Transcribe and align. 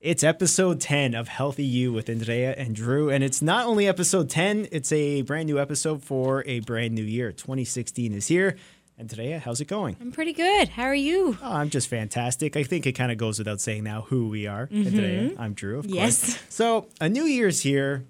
It's 0.00 0.24
episode 0.24 0.80
10 0.80 1.14
of 1.14 1.28
Healthy 1.28 1.64
You 1.64 1.92
with 1.92 2.08
Andrea 2.08 2.54
and 2.56 2.74
Drew. 2.74 3.10
And 3.10 3.22
it's 3.22 3.42
not 3.42 3.66
only 3.66 3.86
episode 3.86 4.30
10, 4.30 4.68
it's 4.72 4.90
a 4.92 5.20
brand 5.22 5.46
new 5.46 5.58
episode 5.58 6.02
for 6.02 6.42
a 6.46 6.60
brand 6.60 6.94
new 6.94 7.02
year. 7.02 7.32
2016 7.32 8.14
is 8.14 8.26
here. 8.26 8.56
Andrea, 8.98 9.38
how's 9.38 9.60
it 9.60 9.66
going? 9.66 9.96
I'm 10.00 10.10
pretty 10.10 10.32
good. 10.32 10.68
How 10.70 10.84
are 10.84 10.94
you? 10.94 11.36
Oh, 11.42 11.52
I'm 11.52 11.68
just 11.68 11.88
fantastic. 11.88 12.56
I 12.56 12.62
think 12.62 12.86
it 12.86 12.92
kind 12.92 13.12
of 13.12 13.18
goes 13.18 13.38
without 13.38 13.60
saying 13.60 13.84
now 13.84 14.02
who 14.02 14.28
we 14.28 14.46
are. 14.46 14.68
Mm-hmm. 14.68 14.86
Andrea, 14.86 15.30
I'm 15.38 15.52
Drew, 15.52 15.78
of 15.78 15.86
Yes. 15.86 16.20
course. 16.24 16.42
So, 16.50 16.86
a 17.00 17.08
new 17.08 17.24
year's 17.24 17.60
here. 17.60 18.04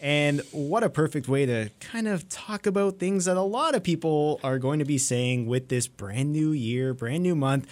And 0.00 0.40
what 0.50 0.82
a 0.82 0.90
perfect 0.90 1.28
way 1.28 1.46
to 1.46 1.70
kind 1.78 2.08
of 2.08 2.28
talk 2.28 2.66
about 2.66 2.98
things 2.98 3.26
that 3.26 3.36
a 3.36 3.42
lot 3.42 3.76
of 3.76 3.84
people 3.84 4.40
are 4.42 4.58
going 4.58 4.80
to 4.80 4.84
be 4.84 4.98
saying 4.98 5.46
with 5.46 5.68
this 5.68 5.86
brand 5.86 6.32
new 6.32 6.50
year, 6.50 6.92
brand 6.94 7.22
new 7.22 7.36
month. 7.36 7.68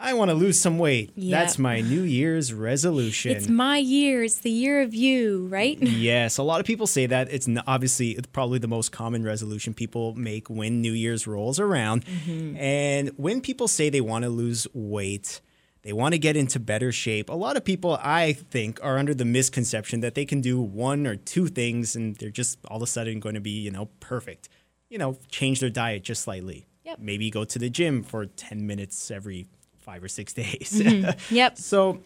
I 0.00 0.14
want 0.14 0.30
to 0.30 0.34
lose 0.34 0.60
some 0.60 0.78
weight. 0.78 1.10
Yeah. 1.16 1.38
That's 1.38 1.58
my 1.58 1.80
New 1.80 2.02
Year's 2.02 2.52
resolution. 2.52 3.32
It's 3.32 3.48
my 3.48 3.78
year. 3.78 4.22
It's 4.22 4.38
the 4.38 4.50
year 4.50 4.80
of 4.80 4.94
you, 4.94 5.46
right? 5.46 5.78
Yes, 5.98 6.38
a 6.38 6.42
lot 6.42 6.60
of 6.60 6.66
people 6.66 6.86
say 6.86 7.06
that. 7.06 7.28
It's 7.30 7.48
obviously 7.66 8.10
it's 8.10 8.28
probably 8.28 8.58
the 8.58 8.68
most 8.68 8.92
common 8.92 9.24
resolution 9.24 9.74
people 9.74 10.14
make 10.14 10.48
when 10.48 10.80
New 10.80 10.92
Year's 10.92 11.26
rolls 11.26 11.58
around. 11.58 12.04
Mm-hmm. 12.04 12.56
And 12.56 13.08
when 13.16 13.40
people 13.40 13.66
say 13.66 13.90
they 13.90 14.00
want 14.00 14.22
to 14.22 14.28
lose 14.28 14.66
weight, 14.72 15.40
they 15.82 15.92
want 15.92 16.12
to 16.12 16.18
get 16.18 16.36
into 16.36 16.60
better 16.60 16.92
shape. 16.92 17.30
A 17.30 17.34
lot 17.34 17.56
of 17.56 17.64
people, 17.64 17.98
I 18.00 18.32
think, 18.32 18.78
are 18.82 18.96
under 18.96 19.12
the 19.12 19.24
misconception 19.24 20.00
that 20.00 20.14
they 20.14 20.24
can 20.24 20.40
do 20.40 20.60
one 20.60 21.06
or 21.06 21.16
two 21.16 21.48
things 21.48 21.96
and 21.96 22.16
they're 22.16 22.30
just 22.30 22.58
all 22.68 22.76
of 22.76 22.82
a 22.82 22.86
sudden 22.86 23.18
going 23.18 23.34
to 23.34 23.40
be, 23.40 23.50
you 23.50 23.70
know, 23.70 23.86
perfect. 23.98 24.48
You 24.88 24.98
know, 24.98 25.18
change 25.30 25.60
their 25.60 25.70
diet 25.70 26.04
just 26.04 26.22
slightly. 26.22 26.66
Yep. 26.84 27.00
Maybe 27.00 27.30
go 27.30 27.44
to 27.44 27.58
the 27.58 27.68
gym 27.68 28.02
for 28.02 28.26
10 28.26 28.66
minutes 28.66 29.10
every 29.10 29.46
five 29.88 30.04
or 30.04 30.08
six 30.08 30.32
days. 30.42 30.80
Yep. 31.30 31.58
So 31.68 32.00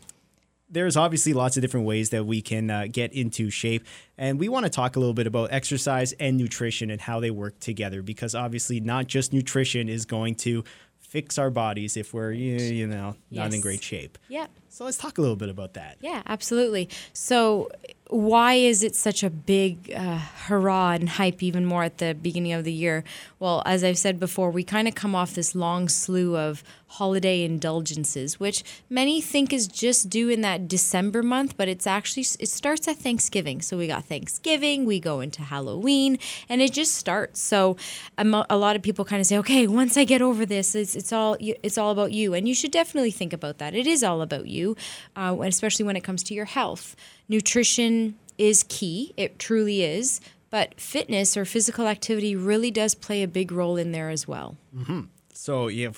there's 0.71 0.97
obviously 0.97 1.33
lots 1.35 1.57
of 1.57 1.61
different 1.61 1.85
ways 1.85 2.11
that 2.11 2.25
we 2.25 2.41
can 2.41 2.71
uh, 2.71 2.87
get 2.91 3.13
into 3.13 3.51
shape. 3.51 3.85
And 4.17 4.39
we 4.39 4.49
want 4.49 4.65
to 4.65 4.71
talk 4.71 4.97
a 4.97 5.01
little 5.01 5.15
bit 5.15 5.27
about 5.27 5.53
exercise 5.53 6.13
and 6.13 6.39
nutrition 6.39 6.91
and 6.91 7.01
how 7.01 7.21
they 7.21 7.31
work 7.31 7.59
together 7.61 8.03
because 8.03 8.35
obviously, 8.35 8.81
not 8.81 9.07
just 9.07 9.33
nutrition 9.33 9.89
is 9.89 10.07
going 10.07 10.37
to 10.37 10.65
fix 11.01 11.37
our 11.39 11.51
bodies 11.51 11.97
if 11.97 12.15
we're, 12.15 12.33
you, 12.33 12.57
you 12.57 12.87
know, 12.87 13.15
not 13.31 13.53
in 13.53 13.61
great 13.61 13.83
shape. 13.83 14.17
Yeah. 14.29 14.47
So 14.71 14.85
let's 14.87 14.97
talk 14.97 15.19
a 15.19 15.21
little 15.21 15.37
bit 15.37 15.51
about 15.51 15.75
that. 15.75 15.99
Yeah, 16.01 16.23
absolutely. 16.27 16.89
So, 17.13 17.69
why 18.09 18.55
is 18.55 18.83
it 18.83 18.95
such 18.95 19.23
a 19.23 19.31
big 19.31 19.91
uh, 19.97 20.19
hurrah 20.47 20.91
and 20.91 21.09
hype 21.09 21.43
even 21.43 21.65
more 21.65 21.83
at 21.83 21.99
the 21.99 22.15
beginning 22.15 22.53
of 22.53 22.65
the 22.65 22.73
year? 22.73 23.05
Well, 23.39 23.63
as 23.65 23.83
I've 23.83 23.99
said 23.99 24.21
before, 24.21 24.51
we 24.51 24.65
kind 24.65 24.87
of 24.87 24.95
come 24.95 25.15
off 25.15 25.35
this 25.35 25.55
long 25.55 25.89
slew 25.89 26.37
of 26.37 26.63
holiday 26.89 27.43
indulgences, 27.43 28.39
which 28.39 28.63
many 28.91 29.23
think 29.23 29.51
is 29.51 29.67
just 29.67 30.11
due 30.11 30.29
in 30.29 30.43
that 30.43 30.69
December 30.69 31.23
month, 31.23 31.57
but 31.57 31.67
it's 31.67 31.87
actually 31.87 32.27
it 32.39 32.49
starts 32.49 32.87
at 32.87 32.99
Thanksgiving. 32.99 33.63
So 33.63 33.79
we 33.79 33.87
got 33.87 34.05
Thanksgiving, 34.05 34.85
we 34.85 35.01
go 35.01 35.21
into 35.21 35.41
Halloween, 35.41 36.19
and 36.51 36.61
it 36.61 36.73
just 36.73 36.95
starts. 36.95 37.41
So 37.41 37.77
a 38.19 38.57
lot 38.57 38.77
of 38.77 38.83
people 38.83 39.07
kind 39.07 39.21
of 39.21 39.27
say, 39.27 39.39
"Okay, 39.39 39.67
once 39.67 39.97
I 39.97 40.05
get 40.05 40.21
over 40.21 40.45
this, 40.45 40.75
it's 40.75 40.95
it's 40.95 41.13
all 41.13 41.37
it's 41.41 41.79
all 41.79 41.93
about 41.93 42.13
you," 42.13 42.35
and 42.35 42.47
you 42.47 42.55
should 42.55 42.73
definitely 42.73 43.11
think 43.11 43.33
about 43.33 43.57
that. 43.57 43.75
It 43.75 43.87
is 43.87 44.03
all 44.03 44.21
about 44.21 44.49
you, 44.49 44.77
uh, 45.17 45.35
especially 45.41 45.87
when 45.87 45.97
it 45.97 46.05
comes 46.05 46.23
to 46.25 46.35
your 46.35 46.45
health. 46.45 46.95
Nutrition 47.33 48.19
is 48.37 48.63
key; 48.69 49.15
it 49.17 49.39
truly 49.39 49.83
is. 49.83 50.21
But 50.51 50.79
fitness 50.79 51.35
or 51.35 51.47
physical 51.47 51.87
activity 51.87 52.37
really 52.37 52.71
does 52.71 52.95
play 52.95 53.23
a 53.23 53.27
big 53.27 53.51
role 53.51 53.79
in 53.79 53.93
there 53.93 54.11
as 54.11 54.29
well. 54.29 54.59
Mm-hmm. 54.77 55.05
So, 55.33 55.69
yeah, 55.69 55.89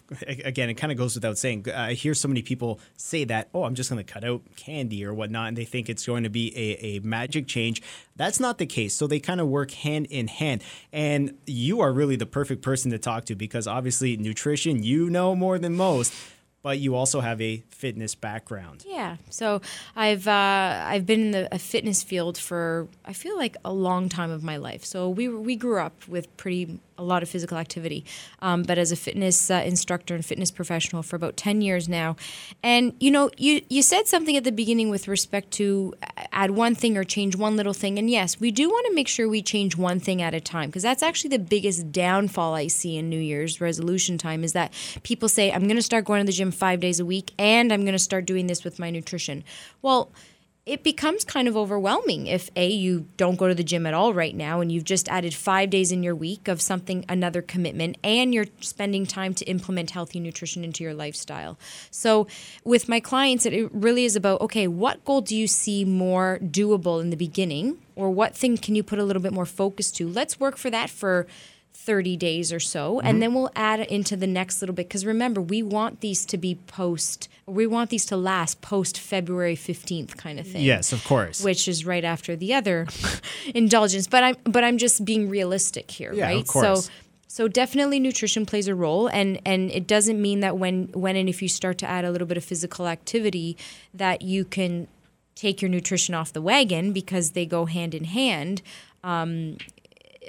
again, 0.44 0.70
it 0.70 0.74
kind 0.74 0.92
of 0.92 0.96
goes 0.96 1.16
without 1.16 1.36
saying. 1.36 1.66
I 1.74 1.94
hear 1.94 2.14
so 2.14 2.28
many 2.28 2.40
people 2.40 2.78
say 2.96 3.24
that, 3.24 3.48
oh, 3.52 3.64
I'm 3.64 3.74
just 3.74 3.90
going 3.90 4.02
to 4.02 4.10
cut 4.10 4.22
out 4.22 4.42
candy 4.54 5.04
or 5.04 5.12
whatnot, 5.12 5.48
and 5.48 5.56
they 5.56 5.64
think 5.64 5.90
it's 5.90 6.06
going 6.06 6.22
to 6.22 6.30
be 6.30 6.56
a, 6.56 6.86
a 6.86 7.00
magic 7.00 7.48
change. 7.48 7.82
That's 8.14 8.38
not 8.38 8.58
the 8.58 8.64
case. 8.64 8.94
So, 8.94 9.08
they 9.08 9.18
kind 9.18 9.40
of 9.40 9.48
work 9.48 9.72
hand 9.72 10.06
in 10.06 10.28
hand. 10.28 10.62
And 10.92 11.36
you 11.46 11.80
are 11.80 11.92
really 11.92 12.14
the 12.14 12.26
perfect 12.26 12.62
person 12.62 12.92
to 12.92 12.98
talk 12.98 13.24
to 13.24 13.34
because 13.34 13.66
obviously, 13.66 14.16
nutrition, 14.16 14.84
you 14.84 15.10
know 15.10 15.34
more 15.34 15.58
than 15.58 15.74
most, 15.74 16.14
but 16.64 16.78
you 16.78 16.96
also 16.96 17.20
have 17.20 17.42
a 17.42 17.62
fitness 17.68 18.14
background. 18.14 18.86
Yeah. 18.88 19.18
So 19.28 19.60
I've 19.94 20.26
uh, 20.26 20.82
I've 20.86 21.04
been 21.04 21.34
in 21.34 21.48
the 21.50 21.58
fitness 21.58 22.02
field 22.02 22.38
for 22.38 22.88
I 23.04 23.12
feel 23.12 23.36
like 23.36 23.56
a 23.66 23.72
long 23.72 24.08
time 24.08 24.30
of 24.30 24.42
my 24.42 24.56
life. 24.56 24.82
So 24.82 25.10
we 25.10 25.28
we 25.28 25.56
grew 25.56 25.78
up 25.78 26.08
with 26.08 26.34
pretty 26.38 26.80
a 26.98 27.02
lot 27.02 27.22
of 27.22 27.28
physical 27.28 27.58
activity, 27.58 28.04
um, 28.40 28.62
but 28.62 28.78
as 28.78 28.92
a 28.92 28.96
fitness 28.96 29.50
uh, 29.50 29.62
instructor 29.64 30.14
and 30.14 30.24
fitness 30.24 30.50
professional 30.50 31.02
for 31.02 31.16
about 31.16 31.36
ten 31.36 31.60
years 31.60 31.88
now, 31.88 32.16
and 32.62 32.94
you 33.00 33.10
know 33.10 33.30
you 33.36 33.62
you 33.68 33.82
said 33.82 34.06
something 34.06 34.36
at 34.36 34.44
the 34.44 34.52
beginning 34.52 34.90
with 34.90 35.08
respect 35.08 35.50
to 35.52 35.94
add 36.32 36.52
one 36.52 36.74
thing 36.74 36.96
or 36.96 37.04
change 37.04 37.36
one 37.36 37.56
little 37.56 37.74
thing, 37.74 37.98
and 37.98 38.10
yes, 38.10 38.40
we 38.40 38.50
do 38.50 38.68
want 38.68 38.86
to 38.86 38.94
make 38.94 39.08
sure 39.08 39.28
we 39.28 39.42
change 39.42 39.76
one 39.76 40.00
thing 40.00 40.22
at 40.22 40.34
a 40.34 40.40
time 40.40 40.68
because 40.68 40.82
that's 40.82 41.02
actually 41.02 41.30
the 41.30 41.38
biggest 41.38 41.92
downfall 41.92 42.54
I 42.54 42.68
see 42.68 42.96
in 42.96 43.08
New 43.08 43.20
Year's 43.20 43.60
resolution 43.60 44.18
time 44.18 44.44
is 44.44 44.52
that 44.52 44.72
people 45.02 45.28
say 45.28 45.52
I'm 45.52 45.64
going 45.64 45.76
to 45.76 45.82
start 45.82 46.04
going 46.04 46.20
to 46.20 46.26
the 46.26 46.32
gym 46.32 46.50
five 46.50 46.80
days 46.80 47.00
a 47.00 47.04
week 47.04 47.32
and 47.38 47.72
I'm 47.72 47.82
going 47.82 47.92
to 47.92 47.98
start 47.98 48.26
doing 48.26 48.46
this 48.46 48.64
with 48.64 48.78
my 48.78 48.90
nutrition. 48.90 49.44
Well 49.82 50.10
it 50.66 50.82
becomes 50.82 51.24
kind 51.24 51.46
of 51.46 51.58
overwhelming 51.58 52.26
if 52.26 52.48
a 52.56 52.66
you 52.66 53.06
don't 53.18 53.36
go 53.36 53.48
to 53.48 53.54
the 53.54 53.62
gym 53.62 53.84
at 53.84 53.92
all 53.92 54.14
right 54.14 54.34
now 54.34 54.60
and 54.60 54.72
you've 54.72 54.84
just 54.84 55.08
added 55.10 55.34
five 55.34 55.68
days 55.68 55.92
in 55.92 56.02
your 56.02 56.14
week 56.14 56.48
of 56.48 56.62
something 56.62 57.04
another 57.06 57.42
commitment 57.42 57.98
and 58.02 58.32
you're 58.32 58.46
spending 58.60 59.04
time 59.04 59.34
to 59.34 59.44
implement 59.44 59.90
healthy 59.90 60.18
nutrition 60.18 60.64
into 60.64 60.82
your 60.82 60.94
lifestyle. 60.94 61.58
So 61.90 62.26
with 62.64 62.88
my 62.88 62.98
clients 62.98 63.44
it, 63.44 63.52
it 63.52 63.70
really 63.74 64.06
is 64.06 64.16
about 64.16 64.40
okay 64.40 64.66
what 64.66 65.04
goal 65.04 65.20
do 65.20 65.36
you 65.36 65.46
see 65.46 65.84
more 65.84 66.38
doable 66.42 67.00
in 67.00 67.10
the 67.10 67.16
beginning? 67.16 67.78
Or 67.96 68.10
what 68.10 68.34
thing 68.34 68.56
can 68.56 68.74
you 68.74 68.82
put 68.82 68.98
a 68.98 69.04
little 69.04 69.22
bit 69.22 69.32
more 69.32 69.46
focus 69.46 69.92
to? 69.92 70.08
Let's 70.08 70.40
work 70.40 70.56
for 70.56 70.68
that 70.70 70.90
for 70.90 71.28
30 71.76 72.16
days 72.16 72.52
or 72.52 72.60
so 72.60 73.00
and 73.00 73.20
then 73.20 73.34
we'll 73.34 73.50
add 73.56 73.80
into 73.80 74.16
the 74.16 74.26
next 74.28 74.62
little 74.62 74.74
bit 74.74 74.88
because 74.88 75.04
remember 75.04 75.40
we 75.40 75.62
want 75.62 76.00
these 76.00 76.24
to 76.24 76.38
be 76.38 76.54
post 76.66 77.28
we 77.46 77.66
want 77.66 77.90
these 77.90 78.06
to 78.06 78.16
last 78.16 78.60
post 78.62 78.98
february 78.98 79.56
15th 79.56 80.16
kind 80.16 80.38
of 80.40 80.46
thing 80.46 80.62
Yes, 80.62 80.92
of 80.92 81.04
course. 81.04 81.42
which 81.44 81.66
is 81.68 81.84
right 81.84 82.04
after 82.04 82.36
the 82.36 82.54
other 82.54 82.86
indulgence 83.54 84.06
but 84.06 84.22
i'm 84.22 84.36
but 84.44 84.64
i'm 84.64 84.78
just 84.78 85.04
being 85.04 85.28
realistic 85.28 85.90
here 85.90 86.12
Yeah, 86.14 86.28
of 86.30 86.36
right 86.36 86.46
course. 86.46 86.84
so 86.86 86.90
so 87.26 87.48
definitely 87.48 87.98
nutrition 87.98 88.46
plays 88.46 88.68
a 88.68 88.74
role 88.74 89.08
and 89.08 89.40
and 89.44 89.70
it 89.72 89.86
doesn't 89.86 90.22
mean 90.22 90.40
that 90.40 90.56
when 90.56 90.84
when 90.94 91.16
and 91.16 91.28
if 91.28 91.42
you 91.42 91.48
start 91.48 91.76
to 91.78 91.86
add 91.86 92.04
a 92.04 92.10
little 92.12 92.26
bit 92.28 92.36
of 92.36 92.44
physical 92.44 92.86
activity 92.86 93.56
that 93.92 94.22
you 94.22 94.44
can 94.44 94.86
take 95.34 95.60
your 95.60 95.68
nutrition 95.68 96.14
off 96.14 96.32
the 96.32 96.40
wagon 96.40 96.92
because 96.92 97.32
they 97.32 97.44
go 97.44 97.66
hand 97.66 97.94
in 97.94 98.04
hand 98.04 98.62
um, 99.02 99.58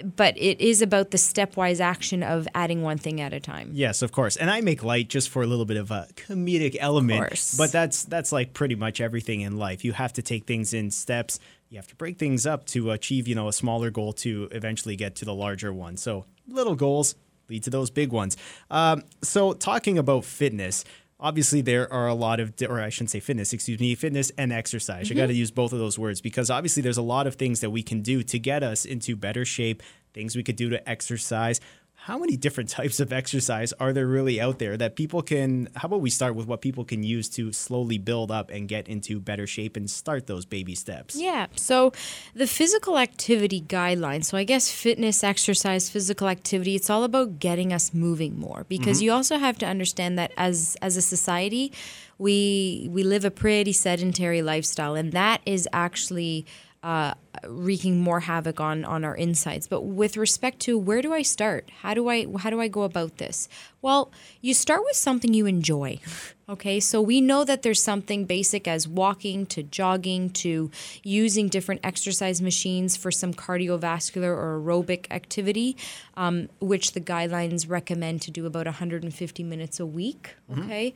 but 0.03 0.37
it 0.37 0.59
is 0.61 0.81
about 0.81 1.11
the 1.11 1.17
stepwise 1.17 1.79
action 1.79 2.23
of 2.23 2.47
adding 2.53 2.81
one 2.81 2.97
thing 2.97 3.21
at 3.21 3.33
a 3.33 3.39
time 3.39 3.71
Yes, 3.73 4.01
of 4.01 4.11
course. 4.11 4.35
And 4.35 4.49
I 4.49 4.61
make 4.61 4.83
light 4.83 5.09
just 5.09 5.29
for 5.29 5.43
a 5.43 5.47
little 5.47 5.65
bit 5.65 5.77
of 5.77 5.91
a 5.91 6.07
comedic 6.15 6.77
element. 6.79 7.19
course. 7.19 7.55
But 7.57 7.71
that's 7.71 8.03
that's 8.03 8.31
like 8.31 8.53
pretty 8.53 8.75
much 8.75 9.01
everything 9.01 9.41
in 9.41 9.57
life. 9.57 9.83
You 9.83 9.93
have 9.93 10.13
to 10.13 10.21
take 10.21 10.45
things 10.45 10.73
in 10.73 10.91
steps. 10.91 11.39
You 11.69 11.77
have 11.77 11.87
to 11.87 11.95
break 11.95 12.17
things 12.17 12.45
up 12.45 12.65
to 12.67 12.91
achieve, 12.91 13.27
you 13.27 13.35
know, 13.35 13.47
a 13.47 13.53
smaller 13.53 13.89
goal 13.89 14.13
to 14.13 14.47
eventually 14.51 14.95
get 14.95 15.15
to 15.17 15.25
the 15.25 15.33
larger 15.33 15.73
one. 15.73 15.97
So 15.97 16.25
little 16.47 16.75
goals 16.75 17.15
lead 17.49 17.63
to 17.63 17.69
those 17.69 17.89
big 17.89 18.11
ones. 18.11 18.37
Um, 18.71 19.03
so 19.21 19.53
talking 19.53 19.97
about 19.97 20.25
fitness, 20.25 20.85
obviously 21.19 21.61
there 21.61 21.91
are 21.91 22.07
a 22.07 22.13
lot 22.13 22.39
of, 22.39 22.53
or 22.67 22.81
I 22.81 22.89
shouldn't 22.89 23.11
say 23.11 23.19
fitness, 23.19 23.53
excuse 23.53 23.79
me, 23.79 23.95
fitness 23.95 24.31
and 24.37 24.51
exercise. 24.51 25.11
I 25.11 25.15
got 25.15 25.27
to 25.27 25.33
use 25.33 25.51
both 25.51 25.73
of 25.73 25.79
those 25.79 25.97
words 25.97 26.21
because 26.21 26.49
obviously 26.49 26.81
there's 26.81 26.97
a 26.97 27.03
lot 27.03 27.27
of 27.27 27.35
things 27.35 27.61
that 27.61 27.69
we 27.69 27.83
can 27.83 28.01
do 28.01 28.23
to 28.23 28.39
get 28.39 28.63
us 28.63 28.85
into 28.85 29.15
better 29.15 29.45
shape, 29.45 29.81
things 30.13 30.35
we 30.35 30.43
could 30.43 30.55
do 30.55 30.69
to 30.69 30.89
exercise. 30.89 31.61
How 32.05 32.19
many 32.19 32.37
different 32.37 32.69
types 32.79 32.99
of 32.99 33.11
exercise 33.11 33.73
are 33.79 33.91
there 33.91 34.05
really 34.05 34.39
out 34.39 34.59
there 34.59 34.77
that 34.77 34.95
people 34.95 35.23
can? 35.23 35.69
How 35.75 35.87
about 35.87 36.01
we 36.01 36.11
start 36.11 36.35
with 36.35 36.45
what 36.45 36.61
people 36.61 36.85
can 36.85 37.01
use 37.01 37.27
to 37.29 37.51
slowly 37.51 37.97
build 37.97 38.29
up 38.29 38.51
and 38.51 38.67
get 38.67 38.87
into 38.87 39.19
better 39.19 39.47
shape 39.47 39.75
and 39.75 39.89
start 39.89 40.27
those 40.27 40.45
baby 40.45 40.75
steps? 40.75 41.15
Yeah. 41.15 41.47
So 41.55 41.93
the 42.35 42.45
physical 42.45 42.99
activity 42.99 43.59
guidelines, 43.59 44.25
so 44.25 44.37
I 44.37 44.43
guess 44.43 44.69
fitness, 44.69 45.23
exercise, 45.23 45.89
physical 45.89 46.27
activity, 46.27 46.75
it's 46.75 46.91
all 46.91 47.03
about 47.03 47.39
getting 47.39 47.73
us 47.73 47.91
moving 47.91 48.39
more 48.39 48.67
because 48.69 48.97
mm-hmm. 48.97 49.05
you 49.05 49.11
also 49.11 49.39
have 49.39 49.57
to 49.57 49.65
understand 49.65 50.19
that 50.19 50.31
as 50.37 50.77
as 50.83 50.97
a 50.97 51.01
society, 51.01 51.71
we 52.19 52.87
we 52.91 53.01
live 53.01 53.25
a 53.25 53.31
pretty 53.31 53.73
sedentary 53.73 54.43
lifestyle 54.43 54.93
and 54.93 55.11
that 55.11 55.41
is 55.47 55.67
actually 55.73 56.45
uh, 56.85 57.15
wreaking 57.47 57.99
more 57.99 58.19
havoc 58.19 58.59
on 58.59 58.85
on 58.85 59.03
our 59.03 59.15
insides. 59.15 59.67
But 59.67 59.81
with 59.81 60.17
respect 60.17 60.59
to 60.61 60.77
where 60.77 61.01
do 61.01 61.13
I 61.13 61.23
start? 61.23 61.71
How 61.81 61.95
do 61.95 62.07
I 62.09 62.27
how 62.37 62.51
do 62.51 62.61
I 62.61 62.67
go 62.67 62.83
about 62.83 63.17
this? 63.17 63.49
Well, 63.81 64.11
you 64.39 64.53
start 64.53 64.83
with 64.83 64.95
something 64.95 65.33
you 65.33 65.47
enjoy. 65.47 65.99
Okay, 66.47 66.79
so 66.79 67.01
we 67.01 67.21
know 67.21 67.43
that 67.43 67.63
there's 67.63 67.81
something 67.81 68.25
basic 68.25 68.67
as 68.67 68.87
walking 68.87 69.47
to 69.47 69.63
jogging 69.63 70.29
to 70.45 70.69
using 71.01 71.47
different 71.47 71.81
exercise 71.83 72.39
machines 72.39 72.95
for 72.95 73.09
some 73.09 73.33
cardiovascular 73.33 74.27
or 74.27 74.61
aerobic 74.61 75.07
activity, 75.09 75.75
um, 76.15 76.47
which 76.59 76.91
the 76.91 77.01
guidelines 77.01 77.67
recommend 77.67 78.21
to 78.21 78.29
do 78.29 78.45
about 78.45 78.67
150 78.67 79.43
minutes 79.43 79.79
a 79.79 79.87
week. 79.87 80.35
Okay, 80.55 80.93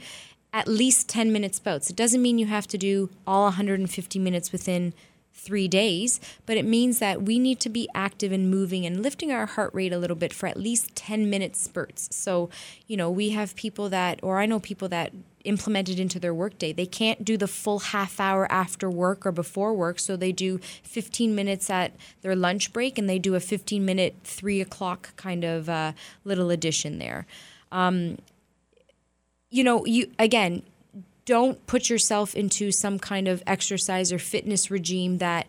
at 0.54 0.68
least 0.68 1.10
10 1.10 1.32
minute 1.32 1.60
bouts. 1.64 1.90
It 1.90 1.96
doesn't 1.96 2.22
mean 2.22 2.38
you 2.38 2.46
have 2.46 2.68
to 2.68 2.78
do 2.78 3.10
all 3.26 3.46
150 3.46 4.20
minutes 4.20 4.52
within 4.52 4.94
three 5.40 5.68
days, 5.68 6.20
but 6.46 6.58
it 6.58 6.66
means 6.66 7.00
that 7.00 7.24
we 7.24 7.40
need 7.40 7.60
to 7.62 7.70
be 7.70 7.88
active 7.96 8.32
and 8.32 8.52
moving 8.52 8.86
and 8.86 9.02
lifting 9.02 9.32
our 9.32 9.46
heart 9.46 9.74
rate 9.74 9.94
a 9.94 9.98
little 9.98 10.16
bit 10.16 10.34
for 10.34 10.48
at 10.48 10.58
least 10.58 10.96
10 10.96 11.30
minute 11.30 11.56
spurts. 11.56 12.16
So, 12.16 12.50
you 12.88 12.98
know, 12.98 13.10
we 13.10 13.30
have 13.30 13.56
people 13.56 13.90
that, 13.90 14.20
or 14.22 14.40
I 14.40 14.46
know 14.46 14.60
people 14.60 14.90
that 14.90 15.14
implement 15.46 15.90
it 15.90 16.00
into 16.00 16.20
their 16.20 16.34
workday. 16.34 16.74
They 16.74 16.86
can't 16.86 17.24
do 17.24 17.38
the 17.38 17.48
full 17.48 17.80
half 17.80 18.20
hour 18.20 18.52
after 18.52 18.90
work 18.90 19.26
or 19.26 19.32
before 19.32 19.74
work, 19.74 20.00
so 20.00 20.16
they 20.16 20.32
do 20.32 20.60
15 20.84 21.34
minutes 21.34 21.70
at 21.70 21.94
their 22.22 22.36
lunch 22.36 22.74
break 22.74 22.98
and 22.98 23.10
they 23.10 23.20
do 23.20 23.36
a 23.36 23.40
15 23.40 23.84
minute, 23.86 24.16
three 24.24 24.62
o'clock 24.62 25.16
kind 25.16 25.44
of 25.44 25.70
uh, 25.70 25.94
little 26.26 26.50
addition 26.50 27.00
there. 27.00 27.26
Um, 27.72 28.18
you 29.50 29.64
know, 29.64 29.86
you 29.86 30.12
again, 30.20 30.62
don't 31.30 31.68
put 31.68 31.92
yourself 31.92 32.34
into 32.34 32.72
some 32.72 32.98
kind 32.98 33.28
of 33.28 33.44
exercise 33.46 34.12
or 34.12 34.18
fitness 34.18 34.72
regime 34.72 35.20
that 35.20 35.46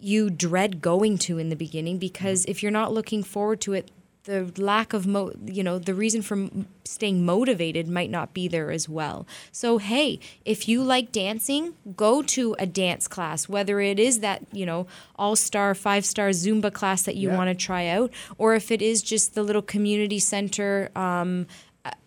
you 0.00 0.28
dread 0.28 0.82
going 0.82 1.16
to 1.16 1.38
in 1.38 1.50
the 1.50 1.54
beginning 1.56 1.98
because 1.98 2.44
if 2.46 2.64
you're 2.64 2.72
not 2.72 2.92
looking 2.92 3.22
forward 3.22 3.60
to 3.60 3.74
it 3.74 3.92
the 4.24 4.50
lack 4.56 4.92
of 4.92 5.06
mo 5.06 5.30
you 5.46 5.62
know 5.62 5.78
the 5.78 5.94
reason 5.94 6.20
for 6.20 6.48
staying 6.82 7.24
motivated 7.24 7.86
might 7.86 8.10
not 8.10 8.34
be 8.34 8.48
there 8.48 8.72
as 8.72 8.88
well 8.88 9.24
so 9.52 9.78
hey 9.78 10.18
if 10.44 10.66
you 10.66 10.82
like 10.82 11.12
dancing 11.12 11.74
go 11.94 12.20
to 12.20 12.56
a 12.58 12.66
dance 12.66 13.06
class 13.06 13.48
whether 13.48 13.78
it 13.78 14.00
is 14.00 14.18
that 14.18 14.42
you 14.50 14.66
know 14.66 14.84
all 15.14 15.36
star 15.36 15.76
five 15.76 16.04
star 16.04 16.30
zumba 16.30 16.72
class 16.72 17.02
that 17.02 17.14
you 17.14 17.28
yeah. 17.28 17.36
want 17.36 17.48
to 17.48 17.54
try 17.54 17.86
out 17.86 18.10
or 18.36 18.56
if 18.56 18.72
it 18.72 18.82
is 18.82 19.00
just 19.00 19.36
the 19.36 19.44
little 19.44 19.62
community 19.62 20.18
center 20.18 20.90
um, 20.96 21.46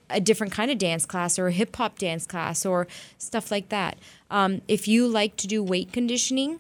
a 0.09 0.19
different 0.19 0.53
kind 0.53 0.71
of 0.71 0.77
dance 0.77 1.05
class 1.05 1.37
or 1.37 1.47
a 1.47 1.51
hip 1.51 1.75
hop 1.75 1.99
dance 1.99 2.25
class 2.25 2.65
or 2.65 2.87
stuff 3.17 3.51
like 3.51 3.69
that. 3.69 3.97
Um, 4.29 4.61
if 4.67 4.87
you 4.87 5.07
like 5.07 5.35
to 5.37 5.47
do 5.47 5.63
weight 5.63 5.91
conditioning, 5.91 6.59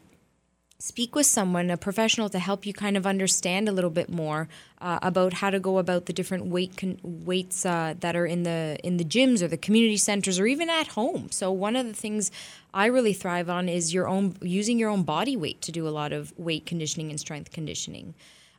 speak 0.79 1.15
with 1.15 1.25
someone, 1.25 1.69
a 1.69 1.77
professional, 1.77 2.29
to 2.29 2.39
help 2.39 2.65
you 2.65 2.73
kind 2.73 2.95
of 2.95 3.07
understand 3.07 3.67
a 3.67 3.71
little 3.71 3.89
bit 3.89 4.09
more 4.09 4.47
uh, 4.79 4.99
about 5.01 5.33
how 5.33 5.49
to 5.49 5.59
go 5.59 5.79
about 5.79 6.05
the 6.05 6.13
different 6.13 6.45
weight 6.45 6.77
con- 6.77 6.99
weights 7.03 7.65
uh, 7.65 7.95
that 7.99 8.15
are 8.15 8.25
in 8.25 8.43
the 8.43 8.77
in 8.83 8.97
the 8.97 9.03
gyms 9.03 9.41
or 9.41 9.47
the 9.47 9.57
community 9.57 9.97
centers 9.97 10.39
or 10.39 10.45
even 10.45 10.69
at 10.69 10.87
home. 10.89 11.29
So 11.31 11.51
one 11.51 11.75
of 11.75 11.85
the 11.85 11.93
things 11.93 12.31
I 12.73 12.85
really 12.87 13.13
thrive 13.13 13.49
on 13.49 13.67
is 13.69 13.93
your 13.93 14.07
own 14.07 14.35
using 14.41 14.77
your 14.77 14.89
own 14.89 15.03
body 15.03 15.35
weight 15.35 15.61
to 15.63 15.71
do 15.71 15.87
a 15.87 15.89
lot 15.89 16.13
of 16.13 16.33
weight 16.37 16.65
conditioning 16.65 17.09
and 17.09 17.19
strength 17.19 17.51
conditioning. 17.51 18.13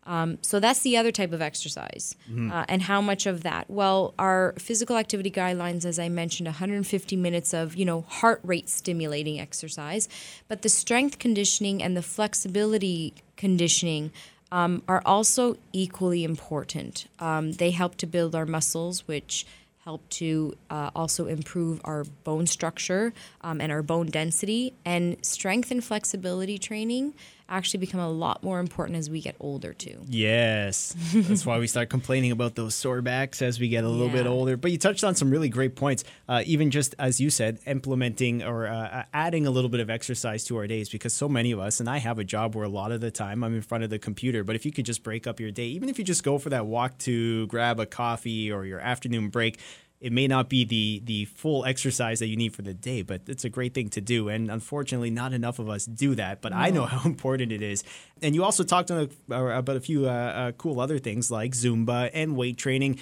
Um, 0.08 0.38
so 0.40 0.58
that's 0.58 0.80
the 0.80 0.96
other 0.96 1.12
type 1.12 1.32
of 1.32 1.42
exercise. 1.42 2.16
Mm-hmm. 2.28 2.50
Uh, 2.50 2.64
and 2.66 2.82
how 2.82 3.00
much 3.02 3.26
of 3.26 3.42
that? 3.42 3.70
Well, 3.70 4.14
our 4.18 4.54
physical 4.58 4.96
activity 4.96 5.30
guidelines, 5.30 5.84
as 5.84 5.98
I 5.98 6.08
mentioned, 6.08 6.46
150 6.46 7.14
minutes 7.14 7.52
of 7.52 7.76
you 7.76 7.84
know 7.84 8.00
heart 8.08 8.40
rate 8.42 8.68
stimulating 8.68 9.38
exercise, 9.38 10.08
but 10.48 10.62
the 10.62 10.70
strength 10.70 11.18
conditioning 11.18 11.82
and 11.82 11.96
the 11.96 12.02
flexibility 12.02 13.14
conditioning. 13.36 14.10
Um, 14.50 14.82
are 14.88 15.02
also 15.04 15.58
equally 15.74 16.24
important. 16.24 17.06
Um, 17.18 17.52
they 17.52 17.70
help 17.70 17.96
to 17.96 18.06
build 18.06 18.34
our 18.34 18.46
muscles, 18.46 19.06
which 19.06 19.44
help 19.84 20.08
to 20.08 20.54
uh, 20.70 20.90
also 20.94 21.26
improve 21.26 21.82
our 21.84 22.04
bone 22.24 22.46
structure 22.46 23.12
um, 23.42 23.60
and 23.60 23.70
our 23.70 23.82
bone 23.82 24.06
density. 24.06 24.72
And 24.86 25.16
strength 25.20 25.70
and 25.70 25.84
flexibility 25.84 26.56
training 26.56 27.12
actually 27.48 27.80
become 27.80 28.00
a 28.00 28.10
lot 28.10 28.42
more 28.42 28.60
important 28.60 28.98
as 28.98 29.08
we 29.08 29.20
get 29.20 29.36
older 29.40 29.72
too. 29.72 30.02
Yes. 30.06 30.94
That's 31.12 31.46
why 31.46 31.58
we 31.58 31.66
start 31.66 31.88
complaining 31.88 32.30
about 32.30 32.54
those 32.54 32.74
sore 32.74 33.00
backs 33.00 33.40
as 33.42 33.58
we 33.58 33.68
get 33.68 33.84
a 33.84 33.88
little 33.88 34.08
yeah. 34.08 34.12
bit 34.12 34.26
older. 34.26 34.56
But 34.56 34.70
you 34.70 34.78
touched 34.78 35.04
on 35.04 35.14
some 35.14 35.30
really 35.30 35.48
great 35.48 35.74
points. 35.76 36.04
Uh, 36.28 36.42
even 36.46 36.70
just 36.70 36.94
as 36.98 37.20
you 37.20 37.30
said, 37.30 37.58
implementing 37.66 38.42
or 38.42 38.66
uh, 38.66 39.04
adding 39.14 39.46
a 39.46 39.50
little 39.50 39.70
bit 39.70 39.80
of 39.80 39.90
exercise 39.90 40.44
to 40.44 40.56
our 40.56 40.66
days 40.66 40.88
because 40.88 41.14
so 41.14 41.28
many 41.28 41.52
of 41.52 41.58
us, 41.58 41.80
and 41.80 41.88
I 41.88 41.98
have 41.98 42.18
a 42.18 42.24
job 42.24 42.54
where 42.54 42.64
a 42.64 42.68
lot 42.68 42.92
of 42.92 43.00
the 43.00 43.10
time 43.10 43.42
I'm 43.42 43.54
in 43.54 43.62
front 43.62 43.84
of 43.84 43.90
the 43.90 43.98
computer, 43.98 44.44
but 44.44 44.54
if 44.56 44.66
you 44.66 44.72
could 44.72 44.86
just 44.86 45.02
break 45.02 45.26
up 45.26 45.40
your 45.40 45.50
day, 45.50 45.66
even 45.66 45.88
if 45.88 45.98
you 45.98 46.04
just 46.04 46.24
go 46.24 46.38
for 46.38 46.50
that 46.50 46.66
walk 46.66 46.98
to 46.98 47.46
grab 47.46 47.80
a 47.80 47.86
coffee 47.86 48.52
or 48.52 48.64
your 48.64 48.80
afternoon 48.80 49.28
break, 49.28 49.58
it 50.00 50.12
may 50.12 50.28
not 50.28 50.48
be 50.48 50.64
the 50.64 51.00
the 51.04 51.24
full 51.24 51.64
exercise 51.64 52.20
that 52.20 52.28
you 52.28 52.36
need 52.36 52.54
for 52.54 52.62
the 52.62 52.74
day, 52.74 53.02
but 53.02 53.22
it's 53.26 53.44
a 53.44 53.48
great 53.48 53.74
thing 53.74 53.88
to 53.90 54.00
do. 54.00 54.28
And 54.28 54.50
unfortunately, 54.50 55.10
not 55.10 55.32
enough 55.32 55.58
of 55.58 55.68
us 55.68 55.86
do 55.86 56.14
that. 56.14 56.40
But 56.40 56.52
no. 56.52 56.58
I 56.58 56.70
know 56.70 56.86
how 56.86 57.02
important 57.04 57.52
it 57.52 57.62
is. 57.62 57.82
And 58.22 58.34
you 58.34 58.44
also 58.44 58.62
talked 58.62 58.90
about 58.90 59.76
a 59.76 59.80
few 59.80 60.08
uh, 60.08 60.12
uh, 60.12 60.52
cool 60.52 60.80
other 60.80 60.98
things 60.98 61.30
like 61.30 61.52
Zumba 61.52 62.10
and 62.12 62.36
weight 62.36 62.58
training. 62.58 62.98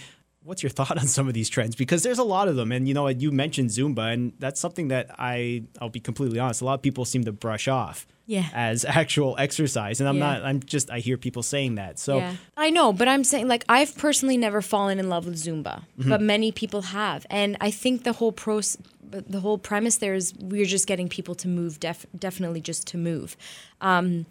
What's 0.47 0.63
your 0.63 0.71
thought 0.71 0.97
on 0.99 1.07
some 1.07 1.29
of 1.29 1.35
these 1.35 1.49
trends? 1.49 1.75
Because 1.77 2.03
there's 2.03 2.19
a 2.19 2.25
lot 2.25 2.49
of 2.49 2.57
them, 2.57 2.73
and 2.73 2.87
you 2.87 2.95
know, 2.95 3.09
you 3.09 3.33
mentioned 3.33 3.71
Zumba, 3.71 4.13
and 4.13 4.33
that's 4.39 4.61
something 4.61 4.89
that 4.89 5.11
I 5.19 5.65
I'll 5.81 5.89
be 5.89 6.01
completely 6.01 6.39
honest. 6.39 6.63
A 6.63 6.65
lot 6.65 6.75
of 6.75 6.83
people 6.83 7.05
seem 7.05 7.25
to 7.25 7.33
brush 7.33 7.69
off 7.69 8.07
yeah. 8.27 8.49
as 8.53 8.85
actual 8.89 9.37
exercise. 9.39 10.01
And 10.01 10.09
I'm 10.09 10.19
yeah. 10.19 10.33
not, 10.33 10.45
I'm 10.45 10.61
just, 10.61 10.91
I 10.91 10.99
hear 10.99 11.17
people 11.17 11.43
saying 11.43 11.77
that. 11.77 11.99
So 11.99 12.19
yeah. 12.19 12.37
I 12.57 12.71
know, 12.71 12.93
but 12.93 13.09
I'm 13.09 13.25
saying, 13.25 13.49
like, 13.49 13.65
I've 13.69 13.97
personally 13.97 14.37
never 14.37 14.61
fallen 14.61 14.99
in 14.99 15.09
love 15.09 15.27
with 15.27 15.37
Zumba, 15.37 15.83
mm-hmm. 15.99 16.11
but 16.11 16.21
many 16.21 16.53
people 16.53 16.83
have. 16.83 17.27
And 17.31 17.57
I 17.61 17.71
think 17.71 18.05
the 18.05 18.13
whole 18.13 18.33
pros, 18.33 18.77
the 19.11 19.41
whole 19.41 19.59
premise 19.59 19.97
there 19.99 20.15
is 20.15 20.35
we're 20.39 20.67
just 20.67 20.87
getting 20.87 21.09
people 21.09 21.35
to 21.37 21.49
move, 21.49 21.81
def- 21.81 22.07
definitely 22.19 22.61
just 22.61 22.87
to 22.89 22.99
move. 22.99 23.37
Um, 23.81 24.27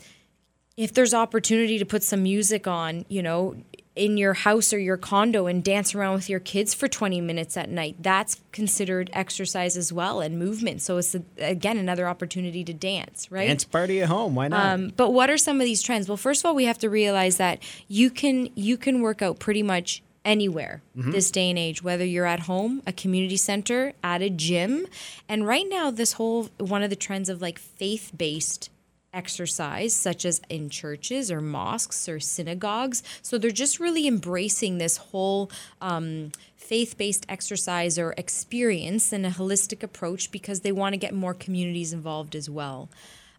if 0.78 0.94
there's 0.94 1.14
opportunity 1.14 1.80
to 1.80 1.86
put 1.86 2.04
some 2.04 2.24
music 2.24 2.68
on, 2.68 3.06
you 3.08 3.24
know, 3.24 3.56
in 3.96 4.18
your 4.18 4.34
house 4.34 4.74
or 4.74 4.78
your 4.78 4.98
condo 4.98 5.48
and 5.48 5.64
dance 5.64 5.96
around 5.96 6.16
with 6.16 6.30
your 6.30 6.40
kids 6.40 6.74
for 6.74 6.88
20 6.88 7.22
minutes 7.22 7.56
at 7.56 7.70
night. 7.70 7.96
That's 8.00 8.42
considered 8.52 9.10
exercise 9.14 9.78
as 9.78 9.94
well 9.94 10.20
and 10.20 10.38
movement. 10.38 10.82
So 10.82 10.98
it's 10.98 11.16
a, 11.16 11.24
again 11.38 11.78
another 11.78 12.08
opportunity 12.08 12.64
to 12.66 12.74
dance, 12.74 13.32
right? 13.32 13.48
Dance 13.48 13.64
party 13.64 14.02
at 14.02 14.10
home, 14.10 14.36
why 14.36 14.50
not? 14.50 14.66
Um, 14.66 14.92
but 14.96 15.12
what 15.12 15.30
are 15.30 15.38
some 15.38 15.62
of 15.62 15.66
these 15.66 15.82
trends? 15.82 16.10
Well, 16.10 16.18
first 16.18 16.42
of 16.42 16.50
all, 16.50 16.56
we 16.56 16.66
have 16.66 16.80
to 16.80 16.90
realize 16.90 17.38
that 17.38 17.64
you 17.88 18.10
can 18.10 18.50
you 18.56 18.78
can 18.78 19.02
work 19.02 19.22
out 19.22 19.40
pretty 19.40 19.64
much 19.64 20.04
anywhere 20.26 20.82
mm-hmm. 20.98 21.12
this 21.12 21.30
day 21.30 21.52
and 21.52 21.60
age 21.60 21.84
whether 21.84 22.04
you're 22.04 22.26
at 22.26 22.42
home 22.42 22.82
a 22.88 22.92
community 22.92 23.38
center 23.38 23.94
at 24.04 24.24
a 24.24 24.30
gym 24.30 24.88
and 25.30 25.46
right 25.46 25.68
now 25.70 25.92
this 25.92 26.14
whole 26.14 26.50
one 26.58 26.82
of 26.82 26.90
the 26.90 26.96
trends 26.96 27.30
of 27.30 27.44
like 27.44 27.60
faith-based 27.60 28.72
exercise, 29.16 29.94
such 29.96 30.26
as 30.26 30.42
in 30.50 30.70
churches 30.70 31.32
or 31.32 31.42
mosques 31.42 32.08
or 32.08 32.20
synagogues. 32.20 33.02
So 33.22 33.38
they're 33.38 33.50
just 33.50 33.80
really 33.80 34.08
embracing 34.08 34.78
this 34.78 34.98
whole 34.98 35.50
um, 35.82 36.32
faith 36.56 36.98
based 36.98 37.26
exercise 37.30 37.98
or 37.98 38.14
experience 38.18 39.12
and 39.12 39.26
a 39.26 39.32
holistic 39.32 39.82
approach 39.82 40.32
because 40.32 40.60
they 40.60 40.72
want 40.72 40.94
to 40.94 40.98
get 40.98 41.14
more 41.14 41.34
communities 41.34 41.94
involved 41.94 42.36
as 42.36 42.50
well. 42.50 42.90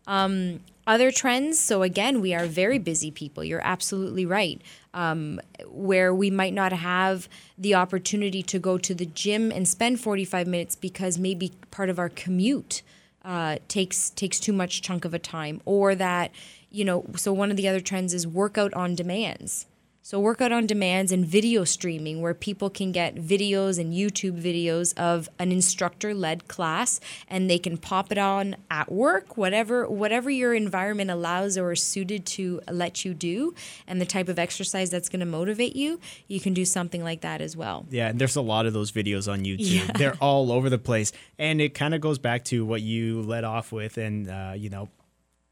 Um, 0.06 0.60
other 0.86 1.10
trends, 1.10 1.58
so 1.58 1.82
again, 1.82 2.20
we 2.20 2.32
are 2.32 2.46
very 2.46 2.78
busy 2.78 3.10
people. 3.10 3.42
You're 3.42 3.64
absolutely 3.64 4.24
right. 4.24 4.62
Um, 4.94 5.40
where 5.66 6.14
we 6.14 6.30
might 6.30 6.54
not 6.54 6.72
have 6.72 7.28
the 7.58 7.74
opportunity 7.74 8.42
to 8.44 8.58
go 8.58 8.78
to 8.78 8.94
the 8.94 9.04
gym 9.04 9.50
and 9.50 9.66
spend 9.66 10.00
45 10.00 10.46
minutes 10.46 10.76
because 10.76 11.18
maybe 11.18 11.52
part 11.70 11.90
of 11.90 11.98
our 11.98 12.08
commute 12.08 12.82
uh, 13.26 13.58
takes 13.68 14.10
takes 14.10 14.40
too 14.40 14.52
much 14.52 14.80
chunk 14.80 15.04
of 15.04 15.12
a 15.12 15.18
time, 15.18 15.60
or 15.64 15.94
that 15.96 16.30
you 16.70 16.84
know. 16.84 17.04
So 17.16 17.32
one 17.32 17.50
of 17.50 17.56
the 17.56 17.68
other 17.68 17.80
trends 17.80 18.14
is 18.14 18.26
workout 18.26 18.72
on 18.72 18.94
demands. 18.94 19.66
So, 20.08 20.20
workout 20.20 20.52
on 20.52 20.68
demands 20.68 21.10
and 21.10 21.26
video 21.26 21.64
streaming, 21.64 22.22
where 22.22 22.32
people 22.32 22.70
can 22.70 22.92
get 22.92 23.16
videos 23.16 23.76
and 23.76 23.92
YouTube 23.92 24.40
videos 24.40 24.96
of 24.96 25.28
an 25.40 25.50
instructor-led 25.50 26.46
class, 26.46 27.00
and 27.26 27.50
they 27.50 27.58
can 27.58 27.76
pop 27.76 28.12
it 28.12 28.16
on 28.16 28.54
at 28.70 28.92
work, 28.92 29.36
whatever 29.36 29.88
whatever 29.88 30.30
your 30.30 30.54
environment 30.54 31.10
allows 31.10 31.58
or 31.58 31.72
is 31.72 31.82
suited 31.82 32.24
to 32.24 32.60
let 32.70 33.04
you 33.04 33.14
do, 33.14 33.52
and 33.88 34.00
the 34.00 34.06
type 34.06 34.28
of 34.28 34.38
exercise 34.38 34.90
that's 34.90 35.08
going 35.08 35.18
to 35.18 35.26
motivate 35.26 35.74
you. 35.74 35.98
You 36.28 36.38
can 36.38 36.54
do 36.54 36.64
something 36.64 37.02
like 37.02 37.22
that 37.22 37.40
as 37.40 37.56
well. 37.56 37.84
Yeah, 37.90 38.06
and 38.06 38.20
there's 38.20 38.36
a 38.36 38.42
lot 38.42 38.64
of 38.64 38.72
those 38.72 38.92
videos 38.92 39.28
on 39.28 39.40
YouTube. 39.40 39.88
Yeah. 39.88 39.90
They're 39.92 40.18
all 40.20 40.52
over 40.52 40.70
the 40.70 40.78
place, 40.78 41.10
and 41.36 41.60
it 41.60 41.74
kind 41.74 41.96
of 41.96 42.00
goes 42.00 42.20
back 42.20 42.44
to 42.44 42.64
what 42.64 42.80
you 42.80 43.22
led 43.22 43.42
off 43.42 43.72
with, 43.72 43.98
and 43.98 44.30
uh, 44.30 44.52
you 44.56 44.70
know, 44.70 44.88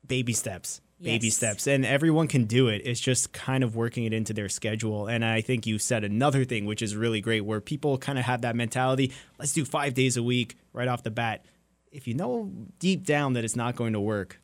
baby 0.07 0.33
steps 0.33 0.81
baby 1.05 1.27
yes. 1.27 1.37
steps 1.37 1.67
and 1.67 1.85
everyone 1.85 2.27
can 2.27 2.45
do 2.45 2.69
it 2.69 2.83
it's 2.85 3.01
just 3.01 3.33
kind 3.33 3.63
of 3.63 3.77
working 3.77 4.05
it 4.05 4.13
into 4.13 4.33
their 4.33 4.49
schedule 4.49 5.07
and 5.07 5.25
i 5.25 5.41
think 5.41 5.67
you 5.67 5.79
said 5.79 6.05
another 6.05 6.45
thing 6.45 6.65
which 6.65 6.83
is 6.83 6.97
really 6.97 7.21
great 7.21 7.43
where 7.43 7.61
people 7.61 7.99
kind 7.99 8.19
of 8.19 8.25
have 8.25 8.41
that 8.41 8.57
mentality 8.57 9.13
let's 9.39 9.53
do 9.53 9.65
five 9.65 9.95
days 9.95 10.17
a 10.17 10.23
week 10.23 10.57
right 10.73 10.89
off 10.89 11.03
the 11.03 11.11
bat 11.11 11.45
if 11.93 12.09
you 12.09 12.15
know 12.15 12.51
deep 12.79 13.05
down 13.05 13.35
that 13.35 13.45
it's 13.45 13.57
not 13.57 13.77
going 13.77 13.93
to 13.93 14.01
work 14.01 14.41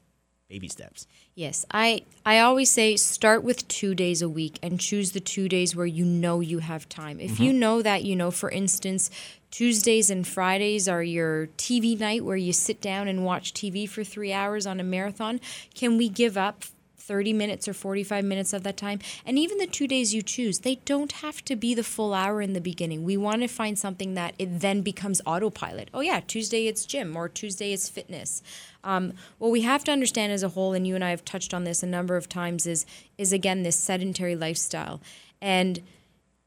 baby 0.51 0.69
steps 0.69 1.07
yes 1.35 1.65
i 1.71 2.03
i 2.27 2.39
always 2.39 2.71
say 2.71 2.97
start 2.97 3.43
with 3.43 3.67
two 3.69 3.95
days 3.95 4.21
a 4.21 4.29
week 4.29 4.59
and 4.63 4.79
choose 4.79 5.13
the 5.13 5.21
two 5.21 5.49
days 5.49 5.75
where 5.75 5.87
you 5.87 6.05
know 6.05 6.41
you 6.41 6.59
have 6.59 6.87
time 6.89 7.19
if 7.19 7.33
mm-hmm. 7.33 7.45
you 7.45 7.53
know 7.53 7.81
that 7.81 8.05
you 8.05 8.15
know 8.15 8.31
for 8.31 8.51
instance 8.51 9.11
Tuesdays 9.51 10.11
and 10.11 10.27
Fridays 10.27 10.87
are 10.87 11.03
your 11.03 11.49
TV 11.59 11.99
night 11.99 12.25
where 12.25 12.37
you 12.37 12.53
sit 12.53 12.81
down 12.81 13.09
and 13.09 13.25
watch 13.25 13.53
TV 13.53 13.89
for 13.89 14.05
three 14.05 14.33
hours 14.33 14.65
on 14.65 14.79
a 14.79 14.85
marathon. 14.85 15.41
Can 15.75 15.99
we 15.99 16.09
give 16.09 16.37
up 16.37 16.65
30 17.01 17.33
minutes 17.33 17.67
or 17.67 17.75
45 17.75 18.25
minutes 18.25 18.53
of 18.53 18.63
that 18.63 18.77
time. 18.77 19.01
And 19.25 19.39
even 19.39 19.59
the 19.59 19.67
two 19.67 19.87
days 19.87 20.15
you 20.15 20.23
choose, 20.23 20.61
they 20.61 20.77
don't 20.85 21.13
have 21.13 21.45
to 21.47 21.57
be 21.57 21.75
the 21.75 21.83
full 21.83 22.15
hour 22.15 22.41
in 22.41 22.53
the 22.53 22.61
beginning. 22.61 23.05
We 23.05 23.17
want 23.17 23.43
to 23.43 23.49
find 23.49 23.79
something 23.79 24.15
that 24.15 24.35
it 24.39 24.61
then 24.61 24.83
becomes 24.83 25.21
autopilot. 25.27 25.89
Oh, 25.93 26.01
yeah, 26.01 26.21
Tuesday 26.21 26.67
it's 26.67 26.85
gym 26.87 27.17
or 27.17 27.29
Tuesday 27.29 27.73
it's 27.73 27.89
fitness. 27.89 28.43
Um, 28.85 29.15
what 29.39 29.51
we 29.51 29.63
have 29.63 29.85
to 29.85 29.93
understand 29.93 30.33
as 30.33 30.43
a 30.43 30.51
whole, 30.51 30.73
and 30.73 30.87
you 30.87 30.95
and 30.95 31.05
I 31.05 31.11
have 31.11 31.25
touched 31.25 31.53
on 31.53 31.65
this 31.65 31.83
a 31.83 31.87
number 31.87 32.17
of 32.17 32.29
times, 32.29 32.67
is 32.67 32.87
is 33.19 33.33
again 33.33 33.63
this 33.63 33.77
sedentary 33.77 34.37
lifestyle. 34.37 35.01
And 35.43 35.83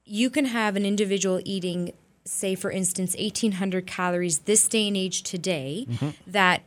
you 0.05 0.29
can 0.29 0.45
have 0.45 0.75
an 0.75 0.85
individual 0.85 1.41
eating, 1.45 1.93
say, 2.25 2.55
for 2.55 2.71
instance, 2.71 3.15
1,800 3.17 3.85
calories 3.87 4.39
this 4.39 4.67
day 4.67 4.87
and 4.87 4.97
age 4.97 5.23
today, 5.23 5.87
that 6.27 6.63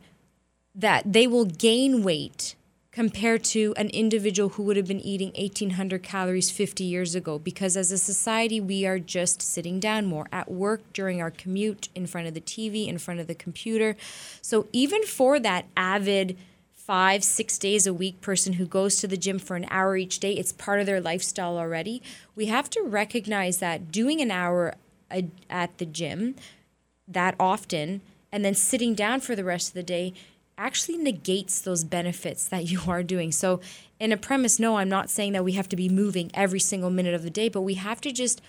that 0.73 1.11
they 1.11 1.27
will 1.27 1.45
gain 1.45 2.03
weight 2.03 2.55
compared 2.97 3.43
to 3.43 3.75
an 3.77 3.89
individual 3.89 4.49
who 4.49 4.63
would 4.63 4.75
have 4.75 4.87
been 4.87 4.99
eating 4.99 5.27
1800 5.37 6.01
calories 6.01 6.49
50 6.49 6.83
years 6.83 7.13
ago. 7.13 7.37
Because 7.37 7.77
as 7.77 7.91
a 7.91 7.97
society 7.99 8.59
we 8.59 8.87
are 8.87 8.97
just 8.97 9.39
sitting 9.39 9.79
down 9.79 10.07
more 10.07 10.25
at 10.31 10.49
work 10.49 10.81
during 10.93 11.21
our 11.21 11.29
commute 11.29 11.89
in 11.93 12.07
front 12.07 12.27
of 12.27 12.33
the 12.33 12.41
TV 12.41 12.87
in 12.87 12.97
front 12.97 13.19
of 13.19 13.27
the 13.27 13.35
computer. 13.35 13.95
So 14.41 14.65
even 14.73 15.03
for 15.03 15.39
that 15.39 15.67
avid 15.77 16.39
five 16.73 17.23
six 17.23 17.59
days 17.59 17.85
a 17.85 17.93
week 17.93 18.19
person 18.19 18.53
who 18.53 18.65
goes 18.65 18.95
to 18.95 19.07
the 19.07 19.15
gym 19.15 19.37
for 19.37 19.55
an 19.55 19.67
hour 19.69 19.95
each 19.95 20.19
day 20.19 20.33
it's 20.33 20.53
part 20.53 20.79
of 20.79 20.87
their 20.87 20.99
lifestyle 20.99 21.55
already. 21.55 22.01
We 22.35 22.47
have 22.47 22.67
to 22.71 22.81
recognize 22.81 23.59
that 23.59 23.91
doing 23.91 24.21
an 24.21 24.31
hour 24.31 24.73
at 25.51 25.77
the 25.77 25.85
gym 25.85 26.33
that 27.07 27.35
often 27.39 28.01
and 28.31 28.43
then 28.43 28.55
sitting 28.55 28.95
down 28.95 29.19
for 29.19 29.35
the 29.35 29.43
rest 29.43 29.67
of 29.67 29.73
the 29.75 29.83
day 29.83 30.15
actually 30.57 30.97
negates 30.97 31.61
those 31.61 31.83
benefits 31.83 32.47
that 32.47 32.69
you 32.69 32.81
are 32.87 33.03
doing. 33.03 33.31
So, 33.31 33.59
in 33.99 34.11
a 34.11 34.17
premise, 34.17 34.59
no, 34.59 34.77
I'm 34.77 34.89
not 34.89 35.09
saying 35.09 35.33
that 35.33 35.43
we 35.43 35.53
have 35.53 35.69
to 35.69 35.75
be 35.75 35.89
moving 35.89 36.29
every 36.33 36.59
single 36.59 36.89
minute 36.89 37.13
of 37.15 37.23
the 37.23 37.29
day, 37.29 37.49
but 37.49 37.61
we 37.61 37.75
have 37.75 37.99
to 38.01 38.11
just, 38.11 38.41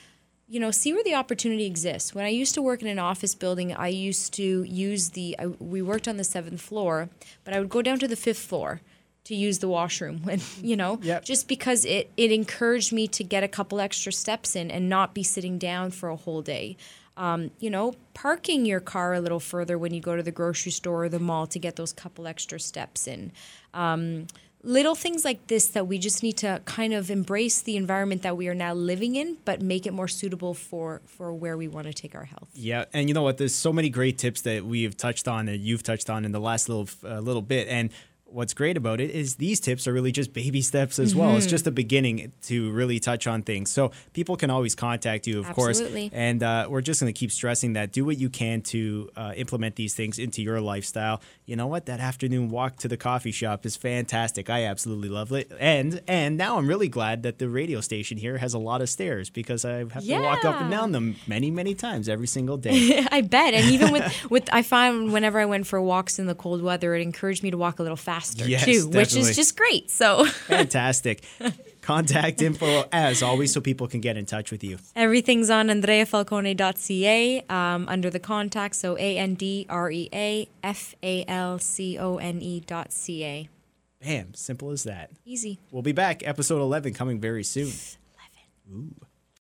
you 0.46 0.60
know, 0.60 0.70
see 0.70 0.92
where 0.92 1.04
the 1.04 1.14
opportunity 1.14 1.64
exists. 1.66 2.14
When 2.14 2.24
I 2.24 2.28
used 2.28 2.54
to 2.54 2.62
work 2.62 2.82
in 2.82 2.88
an 2.88 2.98
office 2.98 3.34
building, 3.34 3.74
I 3.74 3.88
used 3.88 4.32
to 4.34 4.62
use 4.64 5.10
the, 5.10 5.36
I, 5.38 5.46
we 5.46 5.80
worked 5.82 6.06
on 6.08 6.16
the 6.18 6.24
seventh 6.24 6.60
floor, 6.60 7.08
but 7.44 7.54
I 7.54 7.60
would 7.60 7.68
go 7.70 7.80
down 7.82 7.98
to 8.00 8.08
the 8.08 8.16
fifth 8.16 8.38
floor 8.40 8.80
to 9.24 9.34
use 9.34 9.58
the 9.58 9.68
washroom 9.68 10.20
when 10.24 10.40
you 10.62 10.74
know 10.74 10.98
Yep. 11.02 11.22
just 11.24 11.48
because 11.48 11.84
it 11.84 12.10
it 12.16 12.32
encouraged 12.32 12.94
me 12.94 13.06
to 13.08 13.22
get 13.22 13.44
a 13.44 13.48
couple 13.48 13.78
extra 13.78 14.10
steps 14.10 14.56
in 14.56 14.70
and 14.70 14.88
not 14.88 15.12
be 15.12 15.22
sitting 15.22 15.58
down 15.58 15.90
for 15.90 16.08
a 16.08 16.16
whole 16.16 16.40
day 16.40 16.78
um, 17.18 17.50
you 17.58 17.68
know 17.68 17.94
parking 18.14 18.64
your 18.64 18.80
car 18.80 19.12
a 19.12 19.20
little 19.20 19.40
further 19.40 19.76
when 19.76 19.92
you 19.92 20.00
go 20.00 20.16
to 20.16 20.22
the 20.22 20.32
grocery 20.32 20.72
store 20.72 21.04
or 21.04 21.08
the 21.08 21.18
mall 21.18 21.46
to 21.46 21.58
get 21.58 21.76
those 21.76 21.92
couple 21.92 22.26
extra 22.26 22.58
steps 22.58 23.06
in 23.06 23.32
um, 23.74 24.26
little 24.62 24.94
things 24.94 25.24
like 25.24 25.46
this 25.48 25.68
that 25.68 25.86
we 25.86 25.98
just 25.98 26.22
need 26.22 26.36
to 26.36 26.60
kind 26.64 26.94
of 26.94 27.10
embrace 27.10 27.60
the 27.60 27.76
environment 27.76 28.22
that 28.22 28.36
we 28.36 28.48
are 28.48 28.54
now 28.54 28.72
living 28.72 29.16
in 29.16 29.36
but 29.44 29.60
make 29.60 29.86
it 29.86 29.92
more 29.92 30.08
suitable 30.08 30.54
for 30.54 31.02
for 31.06 31.34
where 31.34 31.56
we 31.56 31.68
want 31.68 31.86
to 31.86 31.92
take 31.92 32.14
our 32.14 32.24
health 32.24 32.48
Yeah, 32.54 32.84
and 32.92 33.08
you 33.08 33.14
know 33.14 33.22
what? 33.22 33.38
There's 33.38 33.54
so 33.54 33.72
many 33.72 33.88
great 33.88 34.18
tips 34.18 34.42
that 34.42 34.64
we've 34.64 34.96
touched 34.96 35.28
on 35.28 35.48
and 35.48 35.60
you've 35.60 35.82
touched 35.82 36.10
on 36.10 36.24
in 36.24 36.32
the 36.32 36.40
last 36.40 36.68
little 36.68 36.88
uh, 37.04 37.20
little 37.20 37.42
bit. 37.42 37.68
And 37.68 37.90
what's 38.30 38.54
great 38.54 38.76
about 38.76 39.00
it 39.00 39.10
is 39.10 39.36
these 39.36 39.60
tips 39.60 39.86
are 39.86 39.92
really 39.92 40.12
just 40.12 40.32
baby 40.32 40.60
steps 40.60 40.98
as 40.98 41.14
well. 41.14 41.36
It's 41.36 41.46
just 41.46 41.64
the 41.64 41.70
beginning 41.70 42.32
to 42.42 42.70
really 42.72 43.00
touch 43.00 43.26
on 43.26 43.42
things. 43.42 43.70
So 43.70 43.92
people 44.12 44.36
can 44.36 44.50
always 44.50 44.74
contact 44.74 45.26
you, 45.26 45.40
of 45.40 45.46
Absolutely. 45.46 46.10
course. 46.10 46.18
And 46.18 46.42
uh, 46.42 46.66
we're 46.68 46.80
just 46.80 47.00
going 47.00 47.12
to 47.12 47.18
keep 47.18 47.32
stressing 47.32 47.72
that. 47.72 47.92
Do 47.92 48.04
what 48.04 48.18
you 48.18 48.28
can 48.28 48.60
to 48.62 49.10
uh, 49.16 49.32
implement 49.36 49.76
these 49.76 49.94
things 49.94 50.18
into 50.18 50.42
your 50.42 50.60
lifestyle. 50.60 51.20
You 51.46 51.56
know 51.56 51.66
what? 51.66 51.86
That 51.86 52.00
afternoon 52.00 52.50
walk 52.50 52.76
to 52.78 52.88
the 52.88 52.96
coffee 52.96 53.32
shop 53.32 53.64
is 53.64 53.76
fantastic. 53.76 54.50
I 54.50 54.64
absolutely 54.64 55.08
love 55.08 55.32
it. 55.32 55.50
And 55.58 56.00
and 56.06 56.36
now 56.36 56.58
I'm 56.58 56.66
really 56.66 56.88
glad 56.88 57.22
that 57.22 57.38
the 57.38 57.48
radio 57.48 57.80
station 57.80 58.18
here 58.18 58.38
has 58.38 58.54
a 58.54 58.58
lot 58.58 58.82
of 58.82 58.88
stairs 58.88 59.30
because 59.30 59.64
I 59.64 59.78
have 59.78 60.04
to 60.04 60.20
walk 60.20 60.44
up 60.44 60.60
and 60.60 60.70
down 60.70 60.92
them 60.92 61.16
many 61.26 61.50
many 61.50 61.74
times 61.74 62.08
every 62.08 62.26
single 62.26 62.56
day. 62.56 63.06
I 63.10 63.22
bet. 63.22 63.54
And 63.54 63.70
even 63.70 63.92
with, 63.92 64.24
with 64.30 64.48
I 64.52 64.62
find 64.62 65.12
whenever 65.12 65.40
I 65.40 65.46
went 65.46 65.66
for 65.66 65.80
walks 65.80 66.18
in 66.18 66.26
the 66.26 66.34
cold 66.34 66.62
weather, 66.62 66.94
it 66.94 67.00
encouraged 67.00 67.42
me 67.42 67.50
to 67.50 67.58
walk 67.58 67.78
a 67.78 67.82
little 67.82 67.96
faster 67.96 68.17
Yes, 68.36 68.64
too, 68.64 68.88
which 68.88 69.14
is 69.16 69.34
just 69.36 69.56
great. 69.56 69.90
So 69.90 70.24
Fantastic. 70.46 71.22
Contact 71.82 72.42
info 72.42 72.84
as 72.92 73.22
always 73.22 73.52
so 73.52 73.60
people 73.62 73.88
can 73.88 74.00
get 74.00 74.16
in 74.18 74.26
touch 74.26 74.50
with 74.50 74.62
you. 74.62 74.76
everything's 74.94 75.48
on 75.48 75.68
andreafalcone.ca 75.68 77.42
um, 77.48 77.88
under 77.88 78.10
the 78.10 78.18
contact. 78.20 78.74
So 78.76 78.96
A 78.98 79.16
N 79.18 79.34
D 79.34 79.66
R 79.70 79.90
E 79.90 80.08
A 80.12 80.48
F 80.62 80.94
A 81.02 81.24
L 81.26 81.58
C 81.58 81.98
O 81.98 82.16
N 82.18 82.42
E 82.42 82.60
dot 82.60 82.92
C 82.92 83.24
A. 83.24 83.48
Bam, 84.02 84.34
simple 84.34 84.70
as 84.70 84.84
that. 84.84 85.10
Easy. 85.24 85.58
We'll 85.72 85.82
be 85.82 85.92
back, 85.92 86.26
episode 86.26 86.60
11 86.60 86.94
coming 86.94 87.20
very 87.20 87.42
soon. 87.42 87.72
11. 88.68 88.92
Ooh. 89.00 89.06